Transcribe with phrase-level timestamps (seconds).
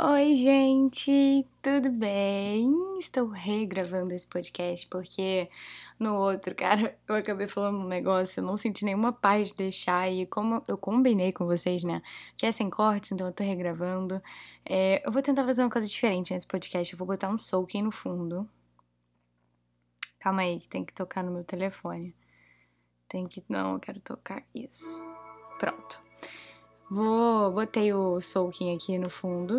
[0.00, 2.72] Oi, gente, tudo bem?
[3.00, 5.50] Estou regravando esse podcast porque
[5.98, 10.08] no outro, cara, eu acabei falando um negócio, eu não senti nenhuma paz de deixar
[10.08, 12.00] e como eu combinei com vocês, né,
[12.36, 14.22] que é sem cortes, então eu tô regravando.
[14.64, 17.82] É, eu vou tentar fazer uma coisa diferente nesse podcast, eu vou botar um soaking
[17.82, 18.48] no fundo.
[20.20, 22.14] Calma aí, que tem que tocar no meu telefone.
[23.08, 23.42] Tem que.
[23.48, 25.02] Não, eu quero tocar isso.
[25.58, 26.00] Pronto.
[26.88, 27.50] Vou.
[27.50, 29.58] Botei o soaking aqui no fundo.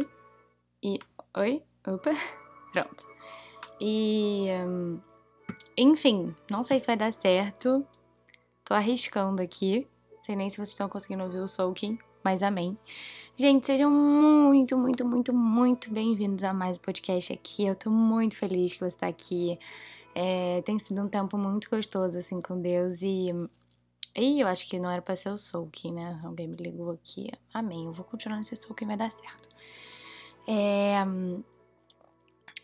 [0.81, 0.97] E.
[1.35, 1.61] Oi?
[1.85, 2.11] Opa!
[2.71, 3.05] Pronto.
[3.81, 4.47] E.
[4.65, 4.99] Um,
[5.77, 7.85] enfim, não sei se vai dar certo.
[8.63, 9.85] Tô arriscando aqui.
[10.25, 12.77] Sei nem se vocês estão conseguindo ouvir o soaking, mas amém.
[13.37, 17.65] Gente, sejam muito, muito, muito, muito bem-vindos a mais um podcast aqui.
[17.65, 19.59] Eu tô muito feliz que você tá aqui.
[20.15, 23.33] É, tem sido um tempo muito gostoso, assim, com Deus e.
[24.15, 26.21] E eu acho que não era pra ser o soaking, né?
[26.23, 27.31] Alguém me ligou aqui.
[27.53, 27.85] Amém.
[27.85, 29.49] Eu vou continuar nesse soaking, vai dar certo.
[30.51, 31.05] É,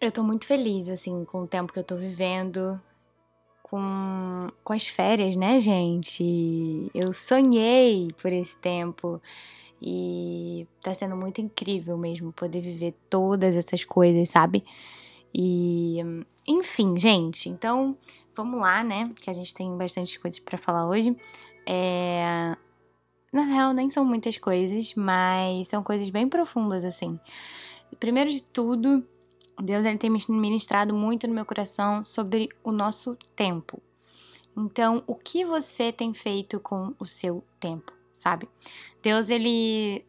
[0.02, 2.82] eu tô muito feliz, assim, com o tempo que eu tô vivendo,
[3.62, 6.90] com, com as férias, né, gente?
[6.96, 9.22] Eu sonhei por esse tempo
[9.80, 14.66] e tá sendo muito incrível mesmo poder viver todas essas coisas, sabe?
[15.32, 16.00] E,
[16.48, 17.96] enfim, gente, então
[18.36, 19.12] vamos lá, né?
[19.22, 21.16] Que a gente tem bastante coisas para falar hoje.
[21.68, 22.58] É...
[23.32, 27.20] Na real, nem são muitas coisas, mas são coisas bem profundas, assim.
[28.00, 29.06] Primeiro de tudo,
[29.62, 33.82] Deus ele tem ministrado muito no meu coração sobre o nosso tempo.
[34.58, 38.48] Então, o que você tem feito com o seu tempo, sabe?
[39.02, 40.06] Deus ele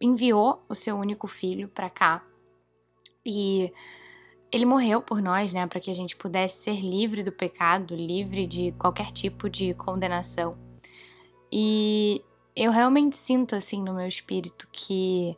[0.00, 2.24] enviou o seu único filho para cá
[3.26, 3.72] e
[4.50, 8.46] ele morreu por nós, né, para que a gente pudesse ser livre do pecado, livre
[8.46, 10.56] de qualquer tipo de condenação.
[11.52, 12.22] E
[12.54, 15.36] eu realmente sinto assim no meu espírito que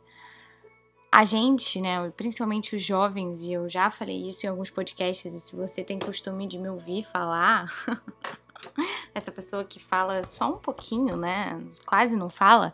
[1.11, 5.39] a gente, né, principalmente os jovens, e eu já falei isso em alguns podcasts, e
[5.41, 7.69] se você tem costume de me ouvir falar,
[9.13, 12.73] essa pessoa que fala só um pouquinho, né, quase não fala,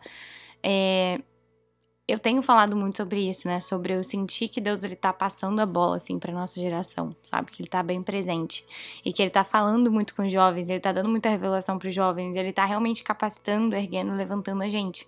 [0.61, 1.19] é,
[2.07, 5.59] eu tenho falado muito sobre isso, né, sobre eu sentir que Deus ele tá passando
[5.59, 8.63] a bola assim para nossa geração, sabe, que ele tá bem presente
[9.03, 11.89] e que ele tá falando muito com os jovens, ele tá dando muita revelação para
[11.89, 15.07] os jovens, ele tá realmente capacitando, erguendo, levantando a gente.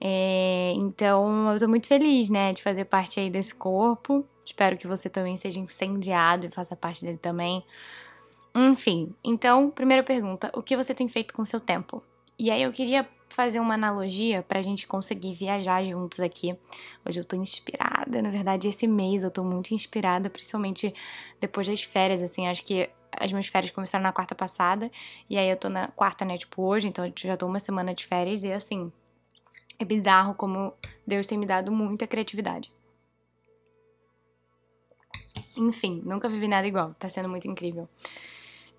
[0.00, 4.24] É, então, eu tô muito feliz, né, de fazer parte aí desse corpo.
[4.44, 7.62] Espero que você também seja incendiado e faça parte dele também.
[8.54, 12.02] Enfim, então, primeira pergunta: o que você tem feito com seu tempo?
[12.38, 16.56] E aí eu queria fazer uma analogia pra gente conseguir viajar juntos aqui.
[17.06, 20.94] Hoje eu tô inspirada, na verdade, esse mês eu tô muito inspirada, principalmente
[21.40, 24.90] depois das férias, assim, acho que as minhas férias começaram na quarta passada,
[25.28, 27.94] e aí eu tô na quarta, né, tipo hoje, então eu já tô uma semana
[27.94, 28.92] de férias e assim,
[29.78, 30.74] é bizarro como
[31.06, 32.72] Deus tem me dado muita criatividade.
[35.56, 37.88] Enfim, nunca vivi nada igual, tá sendo muito incrível.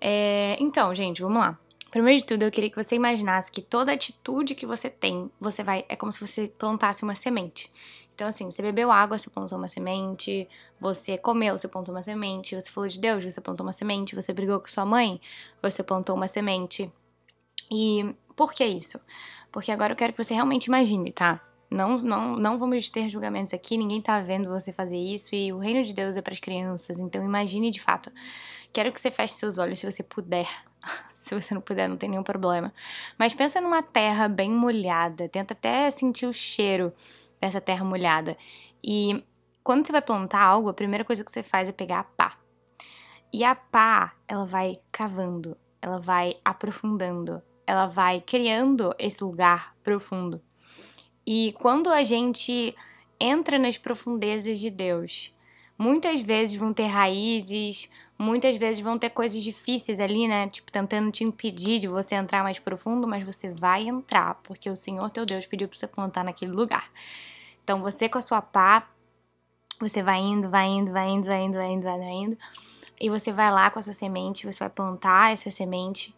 [0.00, 1.58] É, então, gente, vamos lá.
[1.90, 5.62] Primeiro de tudo, eu queria que você imaginasse que toda atitude que você tem, você
[5.62, 5.84] vai.
[5.88, 7.70] É como se você plantasse uma semente.
[8.14, 10.48] Então, assim, você bebeu água, você plantou uma semente.
[10.80, 12.54] Você comeu, você plantou uma semente.
[12.54, 14.14] Você falou de Deus, você plantou uma semente.
[14.14, 15.20] Você brigou com sua mãe,
[15.60, 16.92] você plantou uma semente.
[17.70, 19.00] E por que isso?
[19.52, 21.40] Porque agora eu quero que você realmente imagine, tá?
[21.70, 25.58] Não, não, não vamos ter julgamentos aqui, ninguém tá vendo você fazer isso e o
[25.58, 28.10] reino de Deus é para as crianças, então imagine de fato.
[28.72, 30.48] Quero que você feche seus olhos se você puder.
[31.14, 32.72] se você não puder, não tem nenhum problema.
[33.16, 36.92] Mas pensa numa terra bem molhada, tenta até sentir o cheiro
[37.40, 38.36] dessa terra molhada.
[38.82, 39.24] E
[39.62, 42.36] quando você vai plantar algo, a primeira coisa que você faz é pegar a pá.
[43.32, 50.42] E a pá, ela vai cavando, ela vai aprofundando, ela vai criando esse lugar profundo.
[51.24, 52.74] E quando a gente
[53.18, 55.32] entra nas profundezas de Deus,
[55.78, 57.88] muitas vezes vão ter raízes,
[58.18, 60.48] muitas vezes vão ter coisas difíceis ali, né?
[60.48, 64.74] Tipo, tentando te impedir de você entrar mais profundo, mas você vai entrar, porque o
[64.74, 66.90] Senhor teu Deus pediu para você plantar naquele lugar.
[67.62, 68.88] Então, você com a sua pá,
[69.78, 72.38] você vai indo, vai indo, vai indo, vai indo, vai indo, vai indo,
[73.00, 76.12] e você vai lá com a sua semente, você vai plantar essa semente,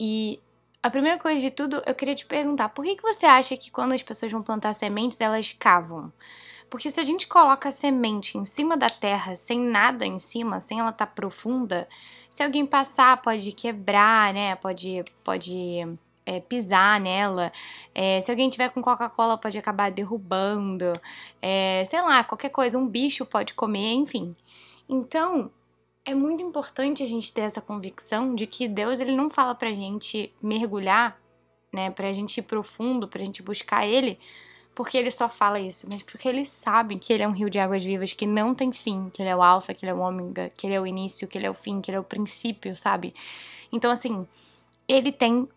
[0.00, 0.40] e
[0.82, 3.70] a primeira coisa de tudo, eu queria te perguntar, por que, que você acha que
[3.70, 6.12] quando as pessoas vão plantar sementes, elas cavam?
[6.70, 10.60] Porque se a gente coloca a semente em cima da terra, sem nada em cima,
[10.60, 11.88] sem ela estar tá profunda,
[12.30, 14.54] se alguém passar, pode quebrar, né?
[14.54, 15.80] Pode, pode
[16.24, 17.52] é, pisar nela.
[17.94, 20.92] É, se alguém tiver com Coca-Cola, pode acabar derrubando.
[21.42, 24.34] É, sei lá, qualquer coisa, um bicho pode comer, enfim.
[24.88, 25.50] Então,
[26.04, 29.72] é muito importante a gente ter essa convicção de que Deus ele não fala pra
[29.72, 31.20] gente mergulhar,
[31.72, 34.18] né, pra gente ir profundo, pra gente buscar ele,
[34.74, 37.58] porque ele só fala isso, mas porque ele sabe que ele é um rio de
[37.58, 40.00] águas vivas que não tem fim, que ele é o alfa, que ele é o
[40.00, 42.04] ômega, que ele é o início, que ele é o fim, que ele é o
[42.04, 43.14] princípio, sabe?
[43.72, 44.26] Então, assim,
[44.88, 45.48] ele tem.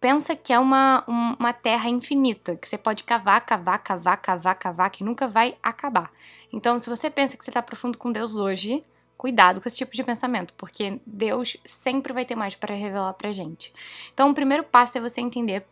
[0.00, 4.90] Pensa que é uma, uma terra infinita, que você pode cavar, cavar, cavar, cavar, cavar,
[4.90, 6.10] que nunca vai acabar.
[6.52, 8.84] Então, se você pensa que você está profundo com Deus hoje,
[9.22, 13.30] cuidado com esse tipo de pensamento, porque Deus sempre vai ter mais para revelar pra
[13.30, 13.72] gente.
[14.12, 15.64] Então, o primeiro passo é você entender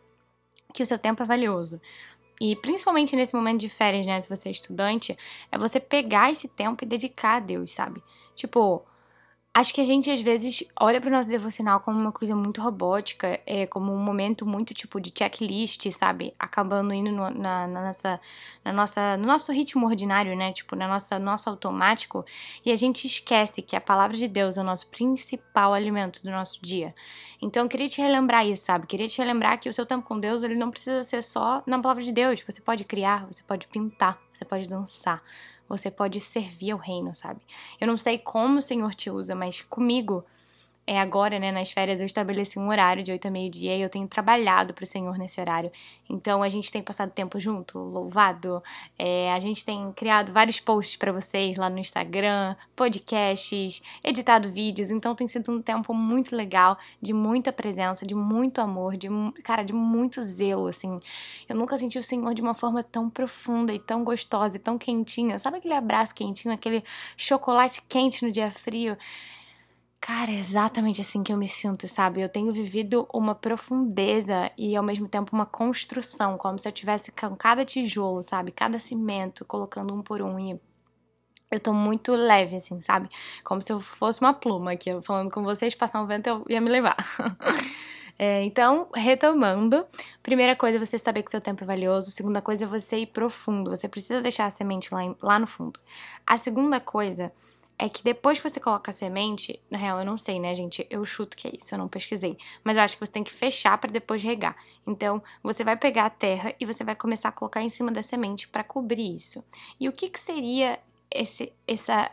[0.73, 1.81] que o seu tempo é valioso.
[2.39, 5.17] E principalmente nesse momento de férias, né, se você é estudante,
[5.51, 8.01] é você pegar esse tempo e dedicar a Deus, sabe?
[8.35, 8.85] Tipo,
[9.53, 12.61] Acho que a gente às vezes olha para o nosso devocional como uma coisa muito
[12.61, 16.33] robótica, é, como um momento muito tipo de checklist, sabe?
[16.39, 18.21] Acabando indo no, na, na, nossa,
[18.63, 20.53] na nossa, no nosso ritmo ordinário, né?
[20.53, 22.25] Tipo, na nossa nosso automático.
[22.65, 26.31] E a gente esquece que a palavra de Deus é o nosso principal alimento do
[26.31, 26.95] nosso dia.
[27.41, 28.87] Então, eu queria te relembrar isso, sabe?
[28.87, 31.77] Queria te relembrar que o seu tempo com Deus, ele não precisa ser só na
[31.77, 32.41] palavra de Deus.
[32.47, 35.21] Você pode criar, você pode pintar, você pode dançar
[35.77, 37.41] você pode servir ao reino, sabe?
[37.79, 40.23] Eu não sei como o Senhor te usa, mas comigo
[40.91, 43.87] é, agora, né, nas férias, eu estabeleci um horário de 8 a meio-dia e eu
[43.87, 45.71] tenho trabalhado para o Senhor nesse horário.
[46.09, 48.61] Então, a gente tem passado tempo junto, louvado.
[48.99, 54.91] É, a gente tem criado vários posts para vocês lá no Instagram, podcasts, editado vídeos.
[54.91, 59.07] Então, tem sido um tempo muito legal, de muita presença, de muito amor, de,
[59.43, 60.99] cara, de muito zelo, assim.
[61.47, 64.77] Eu nunca senti o Senhor de uma forma tão profunda e tão gostosa e tão
[64.77, 65.39] quentinha.
[65.39, 66.83] Sabe aquele abraço quentinho, aquele
[67.15, 68.97] chocolate quente no dia frio?
[70.01, 72.21] Cara, é exatamente assim que eu me sinto, sabe?
[72.21, 77.11] Eu tenho vivido uma profundeza e ao mesmo tempo uma construção, como se eu tivesse
[77.11, 78.51] com cada tijolo, sabe?
[78.51, 80.59] Cada cimento, colocando um por um e
[81.51, 83.09] eu tô muito leve, assim, sabe?
[83.43, 86.61] Como se eu fosse uma pluma aqui, falando com vocês, passar um vento eu ia
[86.61, 86.95] me levar.
[88.17, 89.85] é, então, retomando,
[90.23, 93.07] primeira coisa é você saber que seu tempo é valioso, segunda coisa é você ir
[93.07, 95.79] profundo, você precisa deixar a semente lá, lá no fundo.
[96.25, 97.31] A segunda coisa
[97.81, 100.85] é que depois que você coloca a semente, na real eu não sei, né, gente?
[100.87, 102.37] Eu chuto que é isso, eu não pesquisei.
[102.63, 104.55] Mas eu acho que você tem que fechar para depois regar.
[104.85, 108.03] Então, você vai pegar a terra e você vai começar a colocar em cima da
[108.03, 109.43] semente para cobrir isso.
[109.79, 110.79] E o que, que seria
[111.09, 112.11] esse, essa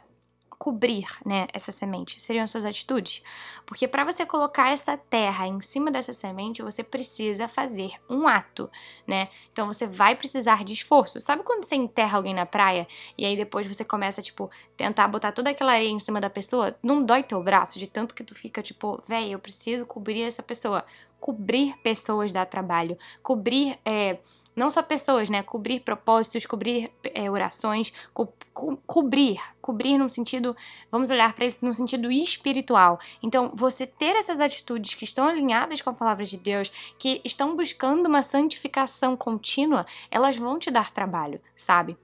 [0.58, 2.20] cobrir, né, essa semente?
[2.20, 3.22] Seriam as suas atitudes?
[3.64, 8.68] Porque para você colocar essa terra em cima dessa semente, você precisa fazer um ato,
[9.06, 9.28] né?
[9.52, 11.20] Então você vai precisar de esforço.
[11.20, 15.32] Sabe quando você enterra alguém na praia e aí depois você começa, tipo, tentar botar
[15.32, 16.76] toda aquela areia em cima da pessoa?
[16.82, 20.42] Não dói teu braço de tanto que tu fica, tipo, véi, eu preciso cobrir essa
[20.42, 20.84] pessoa.
[21.20, 22.96] Cobrir pessoas dá trabalho.
[23.22, 24.18] Cobrir, é
[24.58, 25.42] não só pessoas, né?
[25.42, 30.56] Cobrir propósitos, cobrir é, orações, co co cobrir, cobrir no sentido,
[30.90, 32.98] vamos olhar para isso no sentido espiritual.
[33.22, 37.54] Então, você ter essas atitudes que estão alinhadas com a palavra de Deus, que estão
[37.54, 41.98] buscando uma santificação contínua, elas vão te dar trabalho, sabe?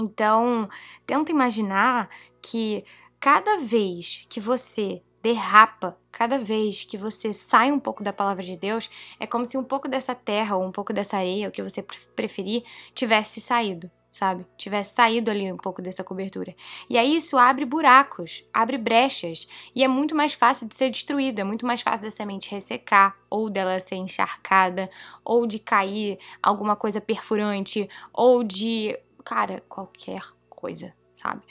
[0.00, 0.66] Então,
[1.06, 2.08] tenta imaginar
[2.40, 2.82] que
[3.20, 8.56] cada vez que você derrapa cada vez que você sai um pouco da palavra de
[8.56, 8.90] Deus,
[9.20, 11.80] é como se um pouco dessa terra ou um pouco dessa areia, o que você
[12.16, 14.46] preferir, tivesse saído, sabe?
[14.56, 16.54] Tivesse saído ali um pouco dessa cobertura.
[16.88, 21.40] E aí isso abre buracos, abre brechas, e é muito mais fácil de ser destruído,
[21.40, 24.90] é muito mais fácil da semente ressecar, ou dela ser encharcada,
[25.24, 31.42] ou de cair alguma coisa perfurante, ou de, cara, qualquer coisa, sabe?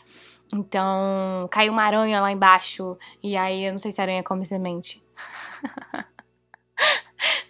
[0.54, 2.98] Então, caiu uma aranha lá embaixo.
[3.22, 5.04] E aí, eu não sei se a aranha come semente.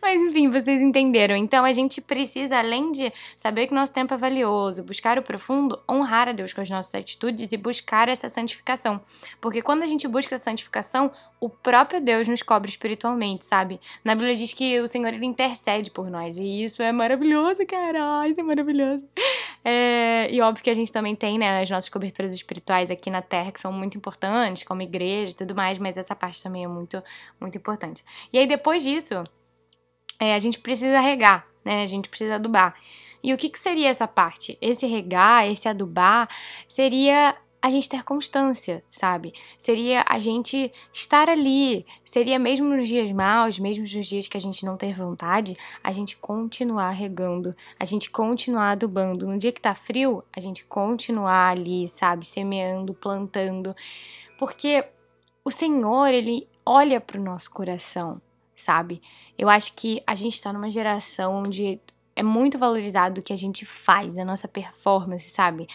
[0.02, 1.36] Mas enfim, vocês entenderam.
[1.36, 5.80] Então a gente precisa, além de saber que nosso tempo é valioso, buscar o profundo,
[5.90, 9.02] honrar a Deus com as nossas atitudes e buscar essa santificação.
[9.42, 13.80] Porque quando a gente busca a santificação, o próprio Deus nos cobre espiritualmente, sabe?
[14.04, 16.38] Na Bíblia diz que o Senhor ele intercede por nós.
[16.38, 18.28] E isso é maravilhoso, cara.
[18.28, 19.08] Isso é maravilhoso.
[19.64, 23.22] É, e óbvio que a gente também tem, né, as nossas coberturas espirituais aqui na
[23.22, 26.68] Terra, que são muito importantes, como igreja e tudo mais, mas essa parte também é
[26.68, 27.04] muito,
[27.40, 28.04] muito importante.
[28.32, 29.24] E aí, depois disso,
[30.20, 31.84] é, a gente precisa regar, né?
[31.84, 32.76] A gente precisa adubar.
[33.24, 34.58] E o que, que seria essa parte?
[34.62, 36.30] Esse regar, esse adubar,
[36.68, 39.34] seria a gente ter constância, sabe?
[39.58, 44.42] Seria a gente estar ali, seria mesmo nos dias maus, mesmo nos dias que a
[44.42, 49.28] gente não ter vontade, a gente continuar regando, a gente continuar adubando.
[49.28, 52.26] No dia que tá frio, a gente continuar ali, sabe?
[52.26, 53.76] Semeando, plantando.
[54.38, 54.86] Porque
[55.44, 58.22] o Senhor, ele olha para o nosso coração,
[58.56, 59.02] sabe?
[59.38, 61.80] Eu acho que a gente está numa geração onde
[62.16, 65.68] é muito valorizado o que a gente faz, a nossa performance, sabe?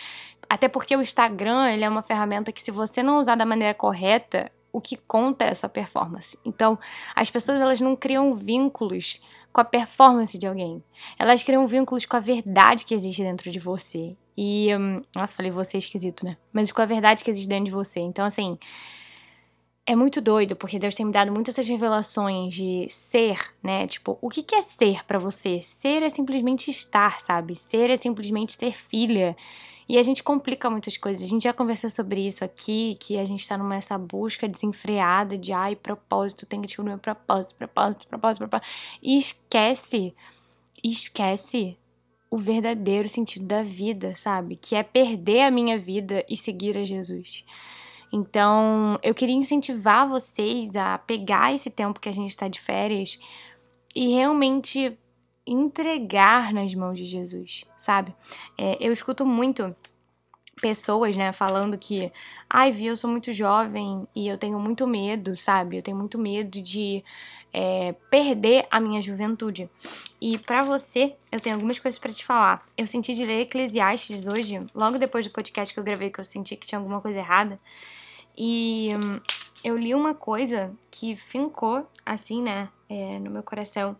[0.48, 3.72] Até porque o Instagram, ele é uma ferramenta que se você não usar da maneira
[3.72, 6.36] correta, o que conta é a sua performance.
[6.44, 6.78] Então,
[7.14, 9.20] as pessoas elas não criam vínculos
[9.52, 10.82] com a performance de alguém.
[11.18, 14.16] Elas criam vínculos com a verdade que existe dentro de você.
[14.36, 16.36] E, hum, nossa, falei você esquisito, né?
[16.52, 18.00] Mas com a verdade que existe dentro de você.
[18.00, 18.58] Então, assim,
[19.84, 23.86] é muito doido, porque Deus tem me dado muitas essas revelações de ser, né?
[23.86, 25.60] Tipo, o que é ser para você?
[25.60, 27.54] Ser é simplesmente estar, sabe?
[27.56, 29.36] Ser é simplesmente ser filha.
[29.88, 31.22] E a gente complica muitas coisas.
[31.24, 35.36] A gente já conversou sobre isso aqui, que a gente tá numa essa busca desenfreada
[35.36, 38.68] de ai, propósito, tem que descobrir meu propósito, propósito, propósito, propósito.
[39.02, 40.14] E esquece,
[40.82, 41.76] esquece
[42.30, 44.56] o verdadeiro sentido da vida, sabe?
[44.56, 47.44] Que é perder a minha vida e seguir a Jesus.
[48.12, 53.18] Então, eu queria incentivar vocês a pegar esse tempo que a gente está de férias
[53.94, 54.98] e realmente
[55.46, 58.14] entregar nas mãos de Jesus, sabe?
[58.56, 59.74] É, eu escuto muito
[60.60, 62.12] pessoas, né, falando que,
[62.48, 65.78] ai, Vi, eu sou muito jovem e eu tenho muito medo, sabe?
[65.78, 67.02] Eu tenho muito medo de
[67.52, 69.68] é, perder a minha juventude.
[70.20, 72.64] E para você, eu tenho algumas coisas para te falar.
[72.76, 76.24] Eu senti de ler Eclesiastes hoje, logo depois do podcast que eu gravei, que eu
[76.24, 77.58] senti que tinha alguma coisa errada.
[78.36, 79.20] E hum,
[79.64, 83.96] eu li uma coisa que fincou, assim, né, é, no meu coração.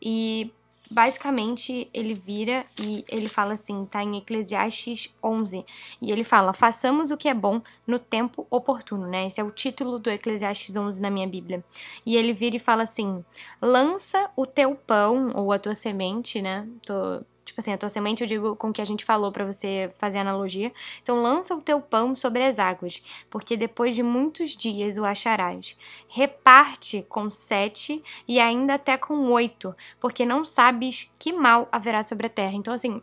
[0.00, 0.52] E
[0.90, 5.64] basicamente ele vira e ele fala assim, tá em Eclesiastes 11,
[6.00, 9.26] e ele fala: "Façamos o que é bom no tempo oportuno", né?
[9.26, 11.64] Esse é o título do Eclesiastes 11 na minha Bíblia.
[12.06, 13.24] E ele vira e fala assim:
[13.60, 16.68] "Lança o teu pão ou a tua semente, né?
[16.86, 19.44] Tô Tipo assim, a tua semente eu digo com o que a gente falou para
[19.44, 20.72] você fazer analogia.
[21.02, 25.76] Então lança o teu pão sobre as águas, porque depois de muitos dias o acharás.
[26.08, 32.26] Reparte com sete e ainda até com oito, porque não sabes que mal haverá sobre
[32.26, 32.54] a terra.
[32.54, 33.02] Então, assim,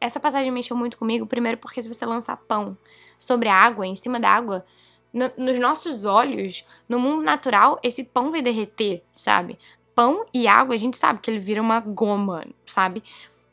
[0.00, 2.76] essa passagem mexeu muito comigo, primeiro porque se você lançar pão
[3.18, 4.64] sobre a água, em cima da água,
[5.12, 9.58] no, nos nossos olhos, no mundo natural, esse pão vai derreter, sabe?
[9.94, 13.02] Pão e água, a gente sabe que ele vira uma goma, sabe?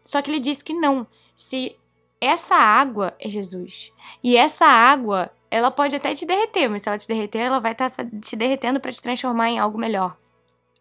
[0.06, 1.06] Só que ele diz que não.
[1.36, 1.76] Se
[2.22, 3.92] essa água é Jesus
[4.24, 7.74] e essa água, ela pode até te derreter, mas se ela te derreter, ela vai
[7.74, 10.16] estar tá te derretendo para te transformar em algo melhor.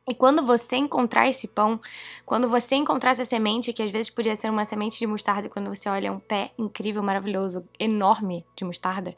[0.07, 1.81] E quando você encontrar esse pão,
[2.27, 5.75] quando você encontrar essa semente, que às vezes podia ser uma semente de mostarda, quando
[5.75, 9.15] você olha um pé incrível, maravilhoso, enorme de mostarda,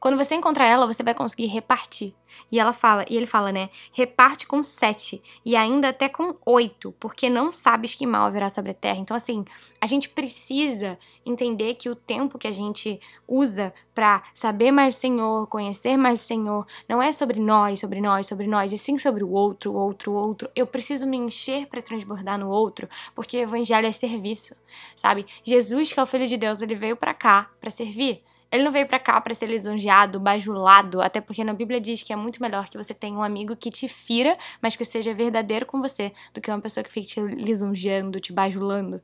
[0.00, 2.14] quando você encontrar ela, você vai conseguir repartir.
[2.50, 3.68] E ela fala, e ele fala, né?
[3.92, 8.70] Reparte com sete e ainda até com oito, porque não sabes que mal haverá sobre
[8.70, 8.98] a terra.
[8.98, 9.44] Então, assim,
[9.78, 14.98] a gente precisa entender que o tempo que a gente usa para saber mais do
[14.98, 18.96] Senhor, conhecer mais do Senhor, não é sobre nós, sobre nós, sobre nós, e sim
[18.96, 20.50] sobre o outro, o outro, o outro.
[20.56, 24.56] Eu preciso me encher para transbordar no outro, porque o evangelho é serviço,
[24.96, 25.26] sabe?
[25.44, 28.22] Jesus, que é o Filho de Deus, ele veio para cá para servir.
[28.50, 32.12] Ele não veio para cá para ser lisonjeado, bajulado, até porque na Bíblia diz que
[32.12, 35.64] é muito melhor que você tenha um amigo que te fira, mas que seja verdadeiro
[35.66, 39.00] com você, do que uma pessoa que fique te lisonjeando, te bajulando.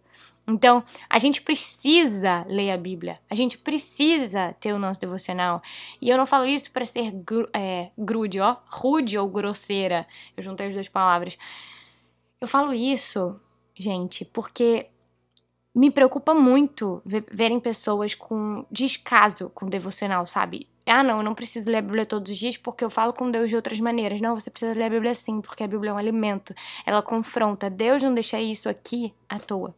[0.49, 5.61] Então, a gente precisa ler a Bíblia, a gente precisa ter o nosso devocional.
[6.01, 7.13] E eu não falo isso para ser
[7.53, 10.07] é, grude, ó, rude ou grosseira.
[10.37, 11.37] Eu juntei as duas palavras.
[12.41, 13.41] Eu falo isso,
[13.75, 14.87] gente, porque
[15.77, 20.67] me preocupa muito verem pessoas com descaso com devocional, sabe?
[20.87, 23.31] Ah, não, eu não preciso ler a Bíblia todos os dias porque eu falo com
[23.31, 24.19] Deus de outras maneiras.
[24.19, 26.55] Não, você precisa ler a Bíblia sim, porque a Bíblia é um alimento.
[26.87, 27.69] Ela confronta.
[27.69, 29.75] Deus não deixa isso aqui à toa.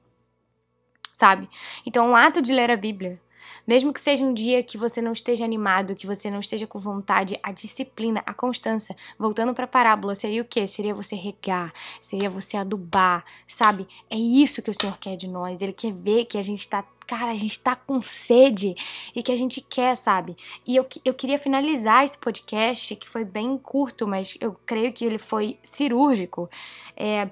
[1.15, 1.49] Sabe?
[1.85, 3.21] Então, o ato de ler a Bíblia
[3.69, 6.79] mesmo que seja um dia que você não esteja animado, que você não esteja com
[6.79, 8.97] vontade, a disciplina, a constância.
[9.19, 10.67] Voltando para a parábola, seria o quê?
[10.67, 13.87] Seria você regar, seria você adubar, sabe?
[14.09, 15.61] É isso que o Senhor quer de nós.
[15.61, 18.75] Ele quer ver que a gente está cara, a gente tá com sede
[19.17, 20.37] e que a gente quer, sabe?
[20.67, 25.05] E eu, eu queria finalizar esse podcast, que foi bem curto, mas eu creio que
[25.05, 26.51] ele foi cirúrgico.
[26.95, 27.29] É,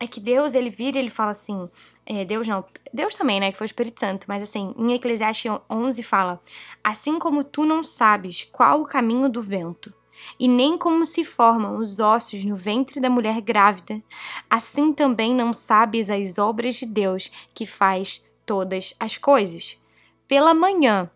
[0.00, 1.68] é que Deus, ele vira ele fala assim:
[2.06, 5.50] é, Deus não, Deus também, né, que foi o Espírito Santo, mas assim, em Eclesiastes
[5.68, 6.40] 11 fala:
[6.82, 9.92] Assim como tu não sabes qual o caminho do vento,
[10.38, 14.02] e nem como se formam os ossos no ventre da mulher grávida,
[14.48, 19.78] assim também não sabes as obras de Deus que faz todas as coisas.
[20.26, 21.10] Pela manhã,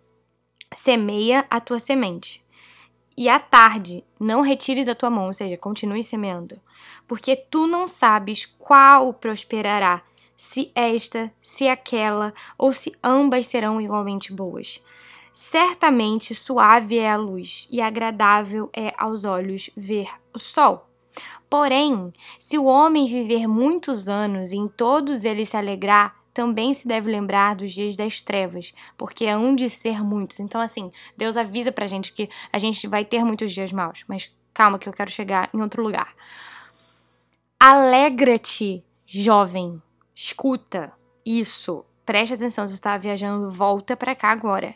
[0.75, 2.43] semeia a tua semente,
[3.17, 6.59] e à tarde não retires a tua mão, ou seja, continue semeando,
[7.07, 10.03] porque tu não sabes qual prosperará
[10.37, 14.83] se esta, se aquela, ou se ambas serão igualmente boas.
[15.33, 20.89] Certamente suave é a luz e agradável é aos olhos ver o sol.
[21.49, 26.89] Porém, se o homem viver muitos anos e em todos eles se alegrar, também se
[26.89, 30.41] deve lembrar dos dias das trevas, porque é de ser muitos.
[30.41, 34.31] Então, assim, Deus avisa pra gente que a gente vai ter muitos dias maus, mas
[34.53, 36.15] calma que eu quero chegar em outro lugar.
[37.65, 39.81] Alegra-te Jovem,
[40.17, 40.93] escuta
[41.25, 41.85] isso.
[42.05, 44.75] Preste atenção, se você estava viajando, volta para cá agora.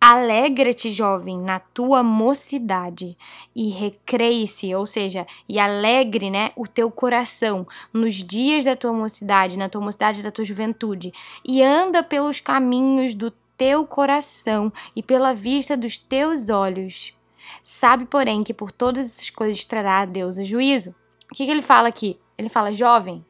[0.00, 3.16] Alegra-te, jovem, na tua mocidade
[3.54, 9.56] e recreie-se, ou seja, e alegre, né, o teu coração nos dias da tua mocidade,
[9.56, 11.12] na tua mocidade da tua juventude,
[11.44, 17.16] e anda pelos caminhos do teu coração e pela vista dos teus olhos.
[17.62, 20.92] Sabe, porém, que por todas essas coisas trará a Deus a juízo.
[21.30, 22.18] O que, que ele fala aqui?
[22.36, 23.24] Ele fala, jovem,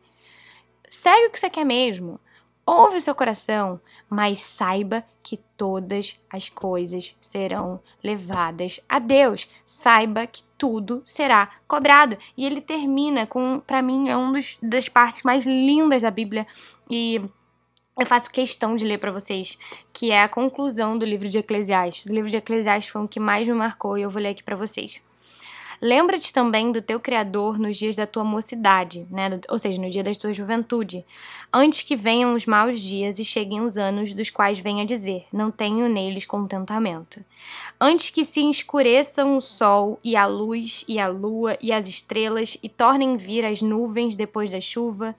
[0.88, 2.20] segue o que você quer mesmo.
[2.66, 9.46] Ouve o seu coração, mas saiba que todas as coisas serão levadas a Deus.
[9.66, 12.16] Saiba que tudo será cobrado.
[12.36, 16.46] E ele termina com, para mim, é uma das partes mais lindas da Bíblia
[16.90, 17.20] e
[17.98, 19.56] eu faço questão de ler para vocês,
[19.92, 22.06] que é a conclusão do livro de Eclesiastes.
[22.06, 24.42] O livro de Eclesiastes foi o que mais me marcou e eu vou ler aqui
[24.42, 25.00] para vocês.
[25.86, 29.38] Lembra-te também do teu Criador nos dias da tua mocidade, né?
[29.50, 31.04] ou seja, no dia da tua juventude,
[31.52, 35.50] antes que venham os maus dias e cheguem os anos dos quais venha dizer: Não
[35.50, 37.22] tenho neles contentamento.
[37.78, 42.56] Antes que se escureçam o sol e a luz e a lua e as estrelas
[42.62, 45.14] e tornem vir as nuvens depois da chuva,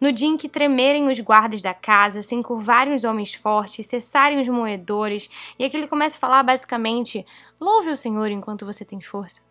[0.00, 4.40] no dia em que tremerem os guardas da casa, se encurvarem os homens fortes, cessarem
[4.40, 7.26] os moedores, e aqui ele começa a falar basicamente:
[7.60, 9.44] Louve o Senhor enquanto você tem força.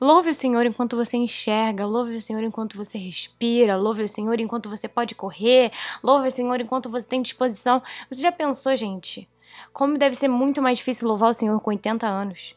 [0.00, 4.40] Louve o Senhor enquanto você enxerga, louve o Senhor enquanto você respira, louve o Senhor
[4.40, 7.82] enquanto você pode correr, louve o Senhor enquanto você tem disposição.
[8.10, 9.28] Você já pensou, gente,
[9.72, 12.54] como deve ser muito mais difícil louvar o Senhor com 80 anos?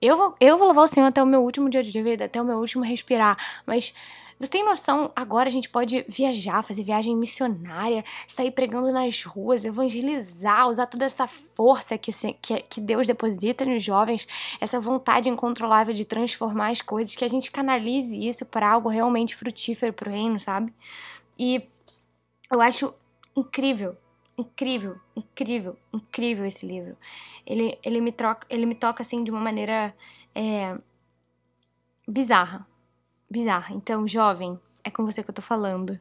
[0.00, 2.40] Eu vou, eu vou louvar o Senhor até o meu último dia de vida, até
[2.40, 3.94] o meu último respirar, mas
[4.44, 5.10] você tem noção?
[5.16, 11.04] Agora a gente pode viajar, fazer viagem missionária, sair pregando nas ruas, evangelizar, usar toda
[11.04, 14.26] essa força que, que, que Deus deposita nos jovens,
[14.60, 19.34] essa vontade incontrolável de transformar as coisas, que a gente canalize isso para algo realmente
[19.34, 20.72] frutífero para o reino, sabe?
[21.38, 21.62] E
[22.52, 22.92] eu acho
[23.34, 23.96] incrível,
[24.36, 26.96] incrível, incrível, incrível esse livro.
[27.46, 29.94] Ele, ele, me, troca, ele me toca assim de uma maneira
[30.34, 30.76] é,
[32.06, 32.66] bizarra
[33.30, 33.74] bizarra.
[33.74, 35.98] Então, jovem, é com você que eu tô falando.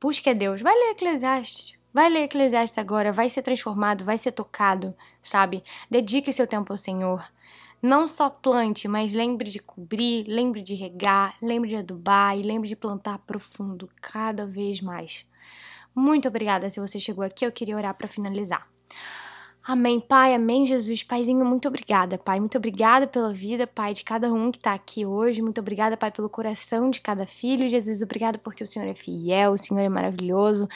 [0.00, 0.60] Busque a Deus.
[0.62, 1.78] Vai ler Eclesiastes.
[1.92, 3.12] Vai ler Eclesiastes agora.
[3.12, 5.64] Vai ser transformado, vai ser tocado, sabe?
[5.90, 7.24] Dedique seu tempo ao Senhor.
[7.82, 12.68] Não só plante, mas lembre de cobrir, lembre de regar, lembre de adubar e lembre
[12.68, 15.24] de plantar profundo cada vez mais.
[15.94, 17.44] Muito obrigada se você chegou aqui.
[17.44, 18.68] Eu queria orar para finalizar.
[19.62, 21.02] Amém, Pai, amém, Jesus.
[21.02, 22.40] Paizinho, muito obrigada, Pai.
[22.40, 25.42] Muito obrigada pela vida, Pai, de cada um que está aqui hoje.
[25.42, 27.68] Muito obrigada, Pai, pelo coração de cada filho.
[27.68, 30.66] Jesus, obrigada porque o Senhor é fiel, o Senhor é maravilhoso.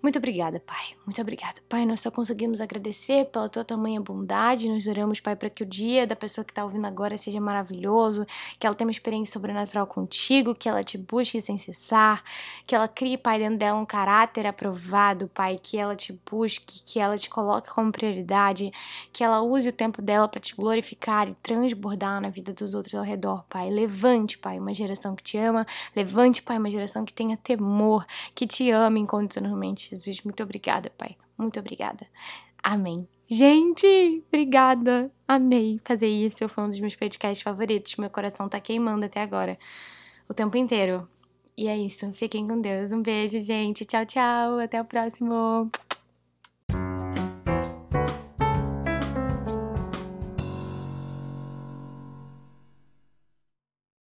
[0.00, 0.94] Muito obrigada, Pai.
[1.04, 1.60] Muito obrigada.
[1.68, 4.68] Pai, nós só conseguimos agradecer pela tua tamanha bondade.
[4.68, 8.24] Nós oramos, Pai, para que o dia da pessoa que está ouvindo agora seja maravilhoso,
[8.60, 12.22] que ela tenha uma experiência sobrenatural contigo, que ela te busque sem cessar,
[12.64, 17.00] que ela crie, Pai, dentro dela um caráter aprovado, Pai, que ela te busque, que
[17.00, 18.70] ela te coloque como prioridade,
[19.12, 22.94] que ela use o tempo dela para te glorificar e transbordar na vida dos outros
[22.94, 23.68] ao redor, Pai.
[23.68, 25.66] Levante, Pai, uma geração que te ama.
[25.96, 29.87] Levante, Pai, uma geração que tenha temor, que te ame incondicionalmente.
[29.90, 30.22] Jesus.
[30.22, 31.16] Muito obrigada, Pai.
[31.36, 32.06] Muito obrigada.
[32.62, 33.08] Amém.
[33.28, 35.10] Gente, obrigada.
[35.26, 36.48] Amei fazer isso.
[36.48, 37.96] Foi um dos meus podcasts favoritos.
[37.96, 39.58] Meu coração tá queimando até agora.
[40.28, 41.08] O tempo inteiro.
[41.56, 42.10] E é isso.
[42.14, 42.92] Fiquem com Deus.
[42.92, 43.84] Um beijo, gente.
[43.84, 44.58] Tchau, tchau.
[44.58, 45.70] Até o próximo.